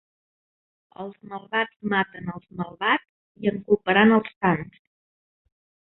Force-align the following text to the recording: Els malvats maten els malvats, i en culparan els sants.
Els 1.03 1.19
malvats 1.33 1.77
maten 1.93 2.33
els 2.35 2.49
malvats, 2.61 3.07
i 3.45 3.53
en 3.53 3.61
culparan 3.69 4.15
els 4.17 4.35
sants. 4.39 4.85